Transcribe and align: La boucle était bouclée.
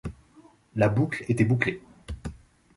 La 0.75 0.89
boucle 0.89 1.23
était 1.29 1.45
bouclée. 1.45 1.79